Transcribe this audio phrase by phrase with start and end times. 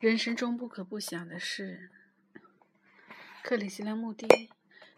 [0.00, 1.90] 人生中不可不想的事，
[3.42, 4.28] 《克里希那墓地》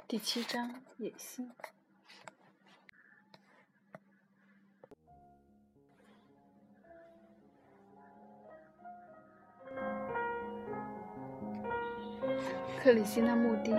[0.07, 1.51] 第七章：野心。
[12.83, 13.71] 克里希那墓地，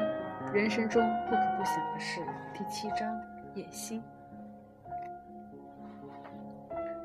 [0.51, 2.19] 人生中不可不想的事，
[2.51, 3.15] 第七章：
[3.53, 4.01] 野心。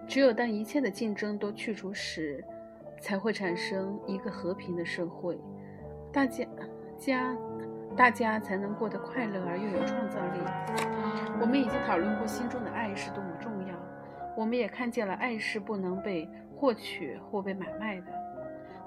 [0.08, 2.42] 只有当一切的竞争都去除时，
[3.06, 5.38] 才会产生一个和平的社会，
[6.12, 6.44] 大家
[6.98, 7.36] 家
[7.96, 10.40] 大家才能过得快乐而又有创造力。
[11.40, 13.76] 我们已经讨论过心中的爱是多么重要，
[14.36, 18.06] 我们也看见了爱是不能被获取或被买卖的。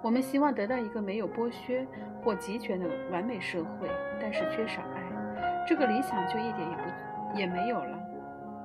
[0.02, 1.88] 我们希望得到一个没有剥削
[2.22, 7.98] 或集权的完美社会，但是缺少爱，这个理想就一点也不也没有了。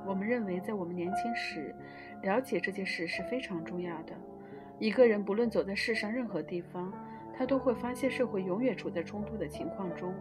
[0.05, 1.73] 我们认为，在我们年轻时，
[2.23, 4.13] 了解这件事是非常重要的。
[4.79, 6.93] 一个人不论走在世上任何地方，
[7.37, 10.13] 他都会发现社会永远处在冲突的情况中。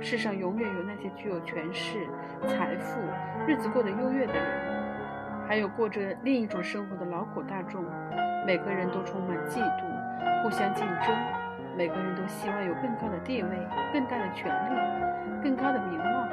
[0.00, 2.06] 世上永远有那些具有权势、
[2.46, 3.00] 财富、
[3.46, 7.84] 日子过得优越的人，还有过着另一种生活的劳苦大众。
[8.46, 11.16] 每个人都充满嫉妒，互相竞争。
[11.76, 13.48] 每个人都希望有更高的地位、
[13.92, 16.28] 更大的权利、更高的名望。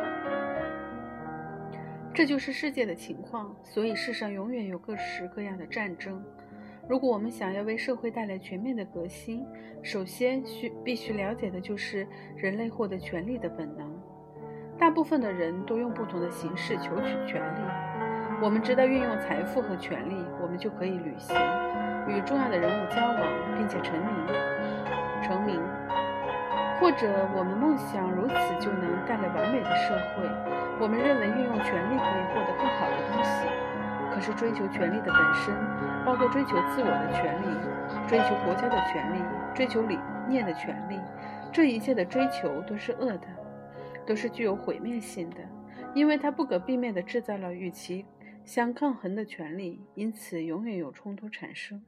[2.13, 3.55] 这就是世界的情况。
[3.63, 6.23] 所以世上永远有各式各样的战争。
[6.89, 9.45] 如果我们想要为社会带来全面的革新，
[9.83, 12.07] 首先需必须了解的就是
[12.37, 13.93] 人类获得权利的本能。
[14.79, 17.61] 大部分的人都用不同的形式求取权利。
[18.41, 21.35] 我们知道运用财富和权力，我们就可以旅行，
[22.07, 24.07] 与重要的人物交往，并且成名。
[25.23, 25.59] 成名，
[26.79, 30.23] 或者我们梦想如此就能带来完美的社会。
[30.79, 33.66] 我们认为运用权力可以获得更好的东西。
[34.17, 35.53] 可是，追求权力的本身，
[36.03, 37.45] 包括追求自我的权利、
[38.09, 39.21] 追求国家的权利、
[39.53, 40.99] 追求理念的权利，
[41.51, 43.27] 这一切的追求都是恶的，
[44.07, 45.37] 都是具有毁灭性的，
[45.93, 48.07] 因为它不可避免地制造了与其
[48.43, 51.79] 相抗衡的权利，因此永远有冲突产生。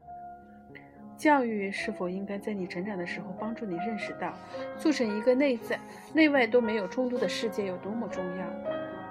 [1.17, 4.35] 教育是否应该在你成长的时候帮助你认识到，
[4.77, 5.79] 促成一个内在、
[6.13, 8.45] 内外都没有冲突的世界有多么重要？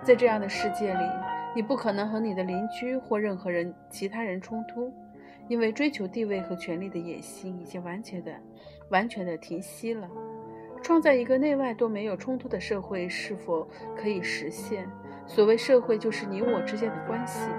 [0.04, 1.27] 在这样的世界里。
[1.54, 4.92] 你不可能和你的邻居或任何人、其他人冲突，
[5.48, 8.32] 因为追求地位和权力的野心已经完全的、
[8.90, 10.08] 完全的停息了。
[10.80, 13.66] 创造一个内外都没有冲突的社会是否
[13.96, 14.88] 可以实现？
[15.26, 17.50] 所谓社会，就是你我之间的关系。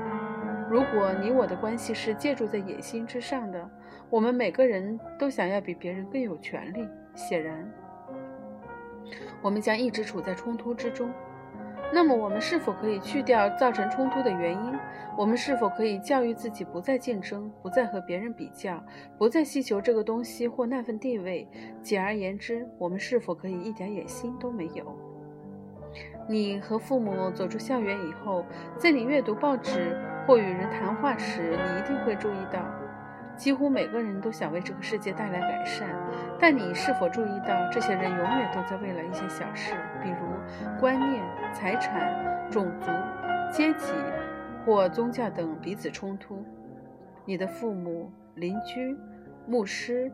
[0.69, 3.69] 如果你我的关系是借助在野心之上的，
[4.09, 7.69] 我们每个人都想要比别人更有权利，显然，
[9.41, 11.11] 我们将一直处在冲突之中。
[11.91, 14.79] 那么，我们是否可以去掉造成冲突的原因？
[15.17, 18.81] 我们是否可以教育自己不再竞争，不再和别人比较，
[19.17, 21.47] 不再希求这个东西或那份地位？
[21.81, 24.85] 简而言之，我们是否可以一点野心都没有？
[26.27, 28.45] 你和父母走出校园以后，
[28.77, 32.59] 在你阅读报纸或与人谈话时，你一定会注意到。
[33.35, 35.87] 几乎每个人都想为这个世界带来改善，
[36.39, 39.73] 但你是否注意到，这些人永远都在为了一些小事，
[40.79, 41.23] 观念、
[41.53, 42.91] 财产、种族、
[43.51, 43.93] 阶级
[44.65, 46.43] 或宗教等彼此冲突？
[47.25, 48.97] 你的父母、邻居、
[49.47, 50.11] 牧师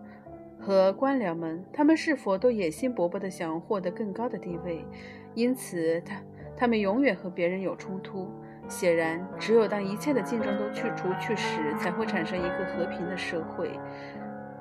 [0.59, 4.85] 和官僚们，他们是否都野心勃勃地想获得更高的地位？
[5.33, 6.15] 因此，他
[6.57, 8.29] 他们永远和别人有冲突。
[8.67, 13.69] 显然，只有当一切的竞争都去除去时，才会产生一个和平的社会，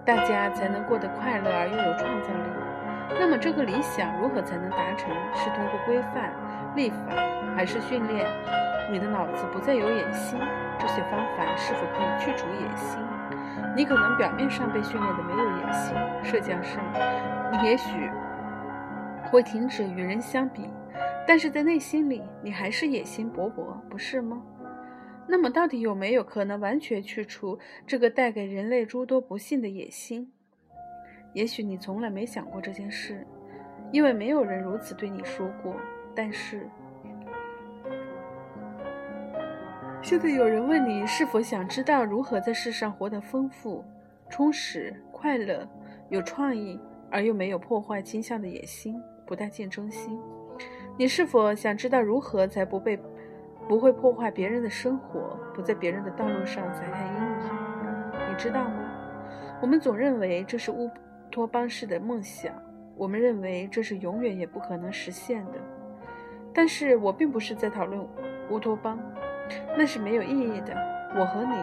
[0.04, 2.73] 大家才能过得快乐而又有创造力。
[3.10, 5.10] 那么，这个理想如何才能达成？
[5.34, 6.32] 是通过规范、
[6.74, 6.96] 立法，
[7.56, 8.26] 还是训练
[8.90, 10.38] 你的脑子不再有野心？
[10.78, 13.00] 这些方法是否可以去除野心？
[13.76, 16.82] 你可能表面上被训练的没有野心，社交上，
[17.52, 18.10] 你也许
[19.30, 20.68] 会停止与人相比。
[21.26, 24.42] 但是在内心里，你还是野心勃勃，不是吗？
[25.26, 30.33] 那么，到底有没有可能完全去除这个带给人类诸多不幸的野心？
[31.34, 33.26] 也许你从来没想过这件事，
[33.90, 35.76] 因为没有人如此对你说过。
[36.14, 36.66] 但是，
[40.00, 43.84] 现在有人问你是否想知道如何在世上活得丰富、
[44.30, 45.68] 充实、快乐、
[46.08, 50.16] 有创意，而又没有破坏倾向的野心，不带竞争心。
[50.96, 52.96] 你是否想知道如何才不被、
[53.68, 57.14] 不会破坏别人的生活，不在别人的道路上踩下阴
[57.44, 58.30] 影？
[58.30, 58.90] 你知道吗？
[59.60, 60.88] 我们总认为这是乌
[61.34, 62.54] 托邦式的梦想，
[62.96, 65.58] 我们认为这是永远也不可能实现的。
[66.54, 68.06] 但是我并不是在讨论
[68.50, 69.00] 乌托邦，
[69.76, 70.72] 那是没有意义的。
[71.18, 71.56] 我和你，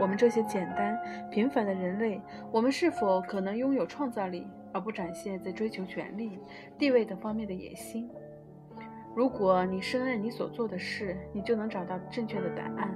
[0.00, 0.98] 我们这些简单
[1.30, 2.18] 平凡的人类，
[2.50, 6.38] 我们是否可能拥有创造力，而不展现在追求权力、
[6.78, 8.08] 地位等方面的野心？
[9.14, 12.90] 如果你深爱你所做的事，你就能找到正确的答案。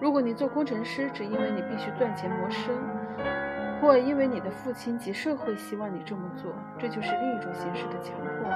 [0.00, 2.76] 如果你做工程师只因为你必须赚钱谋生，
[3.82, 8.48] 或因为你的父亲及社会希望你这么做，这就是另一种形式的强迫。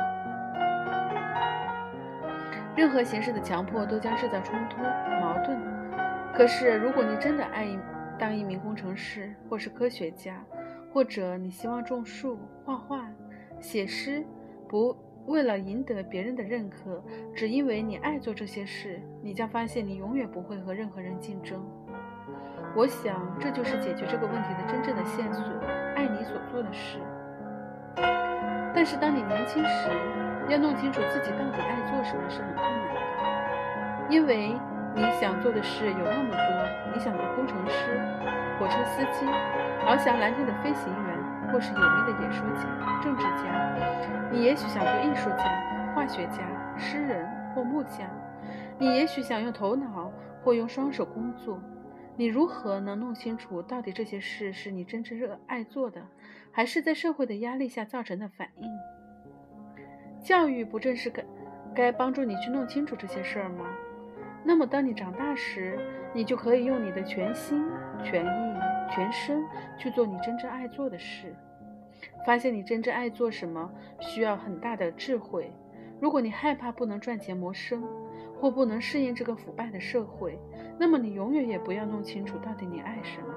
[2.76, 4.81] 任何形式的强迫都将制造冲突、
[5.20, 5.58] 矛盾。
[6.32, 7.67] 可是，如果你真的爱
[8.17, 10.44] 当一名工程师，或是科学家，
[10.93, 13.11] 或者你希望种树、画画、
[13.61, 14.25] 写诗，
[14.69, 14.96] 不。
[15.26, 17.02] 为了赢得别人的认可，
[17.34, 21.67] 只因为你爱做这些事，你将发现你永远不会和任何人竞争。
[22.76, 25.43] 我想，这就是解决这个问题的真正的线索：
[25.96, 26.99] 爱你所做的事。
[28.75, 29.88] 但是，当你年轻时，
[30.50, 33.00] 要弄清楚自己到底爱做什么是很困难的，
[34.11, 34.55] 因为
[34.94, 36.93] 你想做的事有那么多。
[36.93, 37.99] 你想做工程师、
[38.61, 39.25] 火车司机，
[39.87, 41.17] 翱翔蓝天的飞行员。
[41.52, 42.64] 或是有名的演说家、
[43.00, 45.44] 政治家，你也许想做艺术家、
[45.94, 46.43] 化学家、
[46.76, 47.25] 诗人
[47.55, 48.00] 或木匠，
[48.78, 50.11] 你也许想用头脑
[50.43, 51.62] 或用双手工作。
[52.17, 56.03] 你如何能弄清楚到底这些事是你真正热爱做的，
[56.51, 58.71] 还是在社会的压力下造成的反应？
[60.25, 61.25] 教育不正是该
[61.75, 63.67] 该帮助你去弄清楚这些事儿吗？
[64.43, 65.79] 那么当你长大时，
[66.15, 67.63] 你就可以用你的全心
[68.03, 68.57] 全意。
[68.89, 69.45] 全身
[69.77, 71.35] 去做你真正爱做的事，
[72.25, 75.53] 发现你真正爱做什么需要很大的智慧。
[76.01, 77.83] 如果你害怕不能赚钱谋生，
[78.41, 80.39] 或不能适应这个腐败的社会，
[80.78, 83.28] 那么你永远也不要弄清楚到底你爱什么。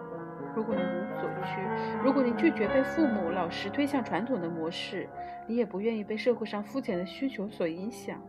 [0.55, 1.61] 如果你无所趋，
[2.03, 5.07] 如果你拒绝被父母、老师推向传统的模式，
[5.47, 8.19] 你也不愿意被社会上肤浅的需求所影响，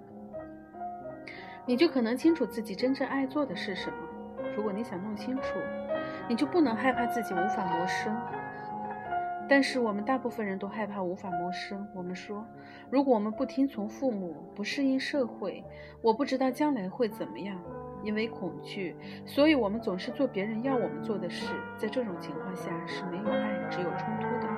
[1.66, 3.96] 你就可能清楚自己真正爱做的是什么。
[4.54, 5.58] 如果你想弄清楚，
[6.28, 8.14] 你就不能害怕自己无法谋生，
[9.48, 11.88] 但是我们大部分人都害怕无法谋生。
[11.94, 12.46] 我们说，
[12.90, 15.64] 如果我们不听从父母，不适应社会，
[16.02, 17.58] 我不知道将来会怎么样。
[18.02, 21.46] 因为恐惧，所以我们总是做别人要我们做的事。
[21.76, 24.48] 在这种情况下是没有爱，只有冲突的。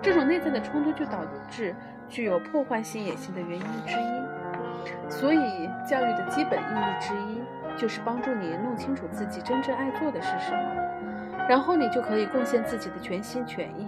[0.00, 1.74] 这种内在的冲突就导致
[2.08, 5.10] 具有破坏性野心的原因之一。
[5.10, 11.46] 所以，教育的基本意义之一就是帮助你弄清楚自己真正爱做的是什么。
[11.48, 13.86] 然后你就可以贡献自己的全心全意，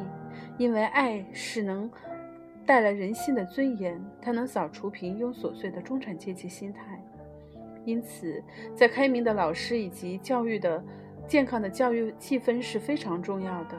[0.57, 1.91] 因为爱是能
[2.67, 6.94] 带来人性的尊严，它能扫除平庸琐碎的中产阶级心态。
[7.85, 8.43] 因此，
[8.75, 10.83] 在开明的老师以及教育的
[11.27, 13.77] 健康的教育气氛是非常重要的。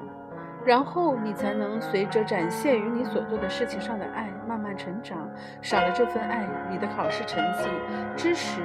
[0.65, 5.29] 然后你才能随着展现于你所做的事情上的爱慢慢成长。
[5.61, 7.69] 少了这份爱，你的考试成绩、
[8.15, 8.61] 知识、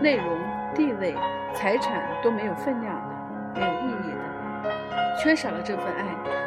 [0.00, 0.38] 内容、
[0.74, 1.14] 地位、
[1.52, 5.16] 财产都没有分量的，没有意义的。
[5.20, 6.04] 缺少了这份爱，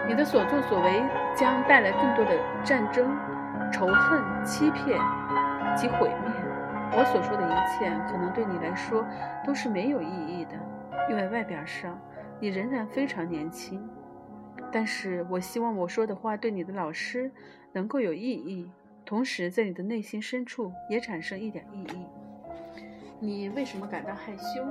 [0.07, 1.03] 你的所作所为
[1.35, 2.31] 将带来更多的
[2.63, 3.13] 战争、
[3.73, 4.97] 仇恨、欺骗
[5.75, 6.42] 及毁灭。
[6.95, 9.05] 我所说的一切，可能对你来说
[9.43, 10.51] 都是没有意义的，
[11.09, 11.99] 因为外表上
[12.39, 13.87] 你仍然非常年轻。
[14.71, 17.31] 但是我希望我说的话对你的老师
[17.71, 18.71] 能够有意义，
[19.03, 22.05] 同时在你的内心深处也产生一点意义。
[23.19, 24.63] 你为什么感到害羞？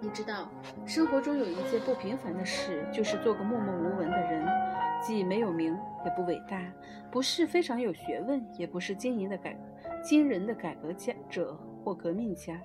[0.00, 0.50] 你知道，
[0.86, 4.46] 生活中有一件不平凡的事，就是做个默默无闻的人，
[5.02, 6.60] 既没有名，也不伟大，
[7.10, 9.56] 不是非常有学问，也不是经营的改
[10.08, 12.58] 惊人的改革家者或革命家，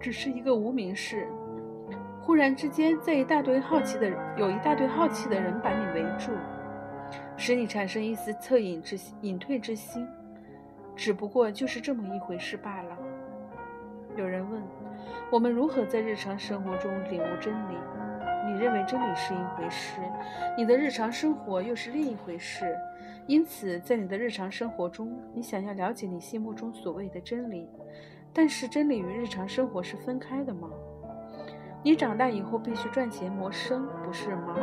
[0.00, 1.28] 只是一个无名氏。
[2.20, 6.32] 忽然之间，在一大堆好奇的有一大堆好奇的人把你围住，
[7.36, 10.04] 使你产生一丝恻隐之心隐退之心，
[10.96, 12.98] 只不过就是这么一回事罢了。
[14.16, 14.60] 有人问
[15.30, 17.76] 我们如何在日常生活中领悟真理？
[18.48, 20.00] 你认为真理是一回事，
[20.58, 22.76] 你的日常生活又是另一回事。
[23.26, 27.68] 因此，在你的日常生活中，你想要了解你心目中所谓的真理，
[28.32, 30.68] 但是真理与日常生活是分开的吗？
[31.82, 34.54] 你长大以后必须赚钱谋生，不是吗？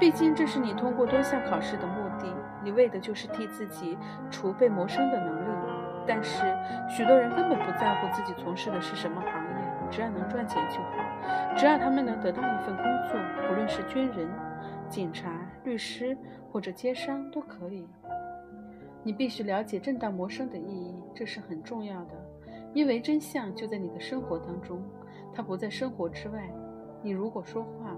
[0.00, 2.26] 毕竟这是你通过多项考试的目的，
[2.64, 3.96] 你为的就是替自己
[4.30, 5.48] 储备谋生的能力。
[6.06, 6.42] 但是，
[6.88, 14.28] 许多人根本不在乎自己从事的是什么行业，只要能赚钱就好，只要他们能得到一份工作，不论是军人、
[14.92, 16.14] 警察、律师
[16.52, 17.88] 或者街商都可以。
[19.02, 22.14] 你必须了解正当谋生的意义，这是很重要的，
[22.74, 24.82] 因为真相就在你的生活当中，
[25.32, 26.46] 它不在生活之外。
[27.02, 27.96] 你如果说话，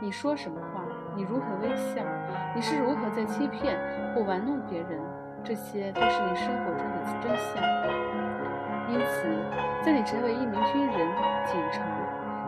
[0.00, 0.84] 你说什么话？
[1.16, 2.04] 你如何微笑？
[2.54, 3.76] 你是如何在欺骗
[4.14, 5.00] 或玩弄别人？
[5.42, 7.60] 这些都是你生活中的真相。
[8.88, 10.94] 因此，在你成为一名军人、
[11.44, 11.82] 警察、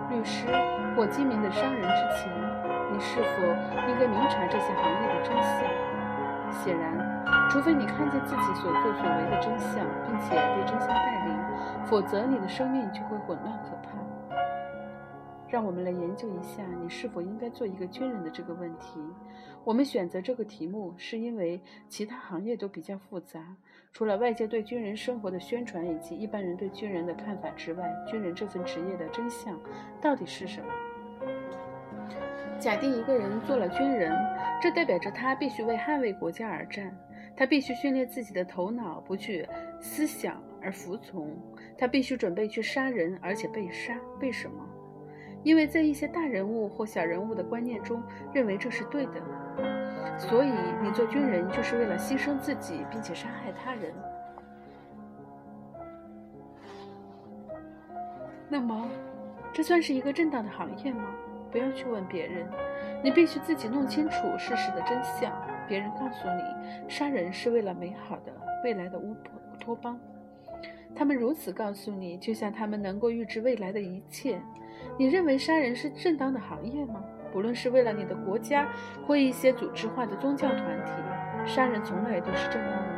[0.08, 0.46] 律师
[0.94, 2.32] 或精明的商人之前，
[2.90, 3.42] 你是否
[3.88, 5.88] 应该明察这些行业的真相？
[6.50, 6.96] 显然，
[7.50, 13.98] 除非你看见自己所作所为的真相，并且被真相带领，否则你的生命就会混乱可怕。
[15.48, 19.00] 让我们来研究一下你是否应该做一个军人的这个问题。
[19.64, 23.40] 我们选择这个题目，是因为其他行业都比较复杂。
[23.92, 29.58] 除了外界对军人生活的宣传以及一般人对军人的看法之外，军人这份职业的真相
[30.02, 30.68] 到底是什么？
[32.58, 34.12] 假定一个人做了军人，
[34.60, 36.92] 这代表着他必须为捍卫国家而战，
[37.36, 39.48] 他必须训练自己的头脑不去
[39.80, 41.36] 思想而服从，
[41.78, 43.96] 他必须准备去杀人，而且被杀。
[44.20, 44.64] 为什么？
[45.44, 48.02] 因为在一些大人物或小人物的观念中，
[48.34, 50.50] 认为这是对的，所以
[50.82, 53.94] 你做军人就是为了牺牲自己，并且杀害他人。
[58.48, 58.88] 那么，
[59.52, 61.04] 这算是一个正当的行业吗？
[61.50, 62.46] 不要去问别人，
[63.02, 65.32] 你必须自己弄清楚事实的真相。
[65.66, 68.32] 别人告诉你，杀人是为了美好的
[68.64, 69.14] 未来的乌
[69.60, 69.98] 托邦，
[70.94, 74.40] 他们如此告诉你，就像他们能够预知未来的一切。
[74.96, 77.04] 你认为杀人是正当的行业吗？
[77.30, 78.66] 不论是为了你的国家
[79.06, 80.92] 或一些组织化的宗教团体，
[81.46, 82.97] 杀人从来都是正当的。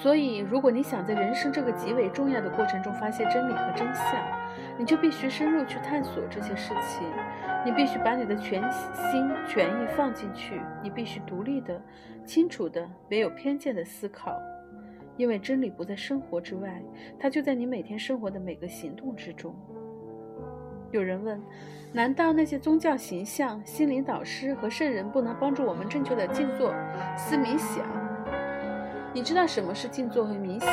[0.00, 4.14] 所以，如果你想在人生这个极为重要的过程中发现真理和真相，
[4.78, 7.02] 你就必须深入去探索这些事情。
[7.66, 10.60] 你必须把你的全心全意放进去。
[10.84, 11.82] 你必须独立的、
[12.24, 14.40] 清楚的、没有偏见的思考。
[15.16, 16.80] 因为真理不在生活之外，
[17.18, 19.52] 它就在你每天生活的每个行动之中。
[20.92, 21.42] 有人问：
[21.92, 26.72] 难道那些宗教形象、心灵导师和圣人不能帮助我们正确的静坐、
[27.16, 27.84] 思冥想？
[29.14, 30.70] 你知道什么是静坐和冥想？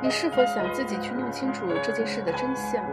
[0.00, 2.84] 你是否想自己去弄清楚这件事的真相？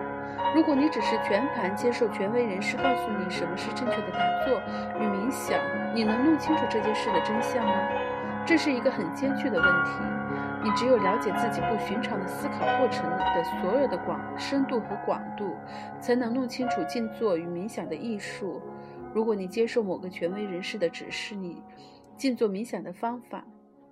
[0.55, 4.59] 如果你只是全盘接受权威人士告诉你什么是正确的打坐
[4.99, 5.59] 与冥想，
[5.93, 7.73] 你能弄清楚这件事的真相吗？
[8.45, 9.91] 这是一个很艰巨的问题。
[10.63, 15.55] 你只有了解自己不寻常的思考过程的所有的广深度和广度，
[15.99, 18.59] 才能弄清楚静坐与冥想的艺术。
[19.13, 21.61] 如果你接受某个权威人士的指示，你
[22.17, 23.45] 静坐冥想的方法，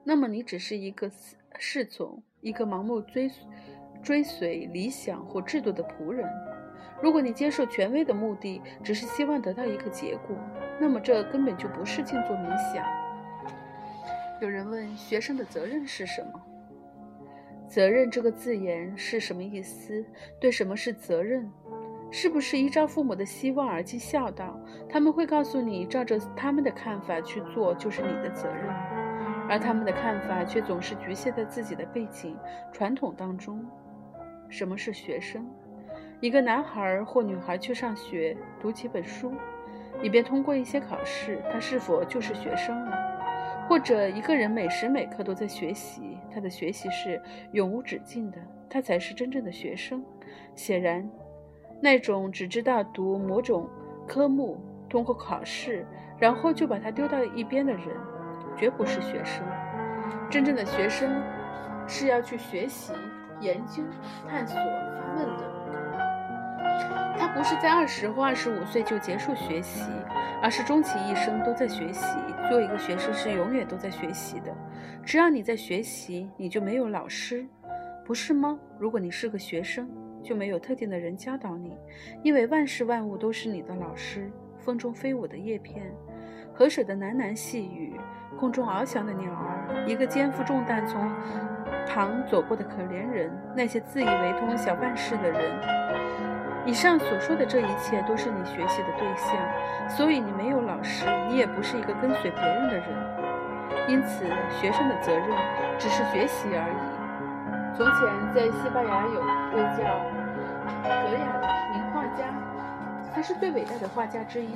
[0.03, 1.09] 那么你只是一个
[1.57, 3.31] 侍从，一个盲目追
[4.01, 6.29] 追随理想或制度的仆人。
[7.01, 10.35] 如果你接受权威的目的只是希望得到一个结果，
[10.79, 12.85] 那么这根本就不是静坐冥想。
[14.41, 16.41] 有人问：学生的责任是什么？
[17.67, 20.05] 责任这个字眼是什么意思？
[20.39, 21.49] 对什么是责任？
[22.11, 24.59] 是不是依照父母的希望而尽孝道？
[24.87, 28.67] 他们会告诉你，照着他们的看法去做就是你的责任，
[29.49, 32.37] 而他们的看法却总是局限在自己的背景
[32.71, 33.65] 传统当中。
[34.49, 35.45] 什么是学生？
[36.19, 39.33] 一个男孩或女孩去上学，读几本书，
[40.01, 42.97] 以便通过一些考试，他是否就是学生了？
[43.67, 47.21] 或者一个人每时每刻都在学习，他的学习是
[47.51, 48.37] 永无止境的，
[48.69, 50.03] 他才是真正的学生。
[50.55, 51.09] 显然，
[51.81, 53.67] 那种只知道读某种
[54.07, 54.57] 科目、
[54.89, 55.85] 通过考试，
[56.17, 57.87] 然后就把它丢到一边的人，
[58.57, 59.43] 绝不是学生。
[60.29, 61.21] 真正的学生
[61.87, 62.93] 是要去学习、
[63.39, 63.83] 研究、
[64.27, 65.53] 探索、发问的。
[67.17, 69.91] 他不是在二十或二十五岁就结束学习，
[70.41, 72.17] 而是终其一生都在学习。
[72.49, 74.53] 做一个学生是永远都在学习的。
[75.03, 77.45] 只要你在学习，你就没有老师，
[78.05, 78.59] 不是吗？
[78.77, 79.89] 如果你是个学生，
[80.21, 81.77] 就没有特定的人教导你，
[82.23, 84.31] 因为万事万物都是你的老师。
[84.59, 85.93] 风中飞舞的叶片，
[86.55, 87.99] 河水的喃喃细语，
[88.39, 91.11] 空中翱翔的鸟儿，一个肩负重担从
[91.87, 95.41] 旁走过的可怜人，那些自以为通晓万事的人。
[96.63, 99.35] 以上所说的这一切都是你学习的对象，
[99.89, 102.85] 所以你没有老师，你也不是一个跟随别人的人。
[103.87, 104.23] 因此，
[104.61, 105.27] 学生的责任
[105.79, 107.75] 只是学习而已。
[107.75, 109.83] 从前，在西班牙有一位叫
[110.83, 112.29] 格雅的名画家，
[113.11, 114.49] 他是最伟大的画家之一。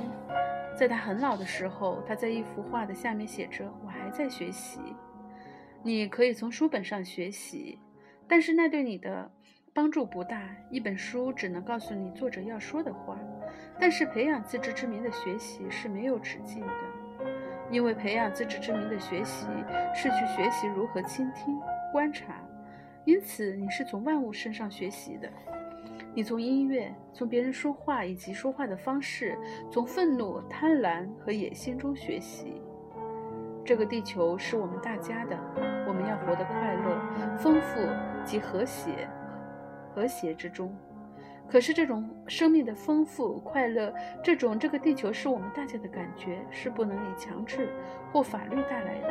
[0.78, 4.78] 在他很老的时候，他在一幅画的下面写着：“我还在学习。”
[5.82, 7.80] 你可以从书本上学习，
[8.28, 9.28] 但是那对你的。
[9.74, 10.42] 帮助不大，
[10.72, 13.16] 一本书只能告诉你作者要说的话。
[13.78, 16.72] 但是培养自知之明的学习是没有止境的，
[17.70, 19.46] 因为培养自知之明的学习
[19.94, 21.60] 是去学习如何倾听、
[21.92, 22.42] 观察。
[23.04, 25.30] 因此，你是从万物身上学习的。
[26.14, 29.38] 你从音乐、从别人说话以及说话的方式、
[29.70, 32.60] 从愤怒、贪婪和野心中学习。
[33.64, 35.38] 这个地球是我们大家的，
[35.86, 37.80] 我们要活得快乐、丰富
[38.24, 39.08] 及和谐
[39.94, 40.74] 和谐之中。
[41.50, 47.70] 可是，这种生命的丰富、快乐，这种这个地球是我们大家的感觉，是不能以强制
[48.12, 49.08] 或法律带来的。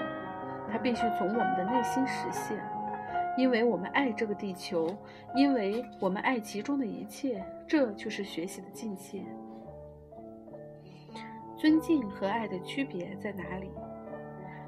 [0.70, 2.58] 它必须从我们的内心实现，
[3.38, 4.94] 因为我们爱这个地球，
[5.36, 7.46] 因为我们爱其中的一切。
[7.68, 9.24] 这就是学习的境界。
[11.58, 13.70] 尊敬和爱的区别在哪里？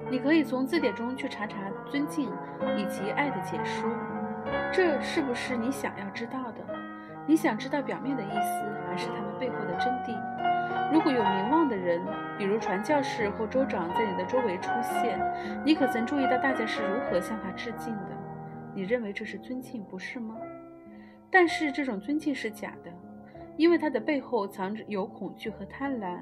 [0.10, 1.58] 你可以从字典中去查查
[1.90, 2.30] 尊敬
[2.78, 3.90] 以及爱的解说。
[4.72, 6.62] 这是不是你想要知道的？
[7.26, 10.18] 你想知道表面的意思，还是他们背后的真谛？
[10.92, 12.02] 如果有名望的人，
[12.38, 15.20] 比如传教士或州长，在你的周围出现，
[15.64, 18.19] 你可曾注意到大家是如何向他致敬的？
[18.80, 20.38] 你认为这是尊敬，不是吗？
[21.30, 22.90] 但是这种尊敬是假的，
[23.58, 26.20] 因为它的背后藏着有恐惧和贪婪。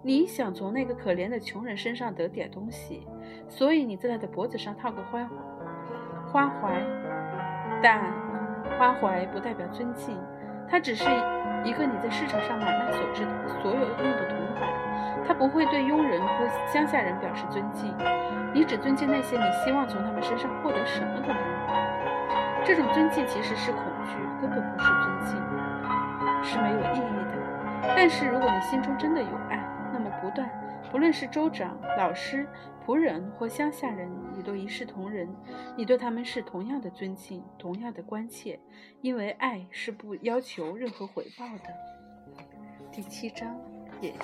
[0.00, 3.04] 你想从那个可怜的穷人身上得点东西，
[3.48, 5.28] 所以你在他的脖子上套个花
[6.30, 6.80] 花环，
[7.82, 8.00] 但
[8.78, 10.16] 花环不代表尊敬，
[10.68, 11.02] 它只是
[11.64, 13.26] 一个你在市场上买卖所值
[13.60, 14.62] 所有用的铜板，
[15.26, 17.94] 他不会对佣人或乡下人表示尊敬，
[18.52, 21.36] 你只尊敬那些你希望从他们身上获得什么的人。
[22.64, 25.36] 这种尊敬其实是恐惧，根本不是尊敬，
[26.42, 27.92] 是没有意义的。
[27.96, 30.50] 但是如果你心中真的有爱，那么不断，
[30.90, 32.46] 不论是州长、老师、
[32.84, 35.28] 仆人或乡下人，你都一视同仁。
[35.76, 38.58] 你对他们是同样的尊敬，同样的关切，
[39.00, 41.72] 因为爱是不要求任何回报的。
[42.92, 43.56] 第七章，
[44.00, 44.18] 野心。